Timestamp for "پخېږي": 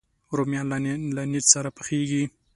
1.77-2.23